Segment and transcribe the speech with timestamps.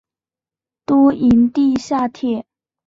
[0.83, 2.43] 都营地下铁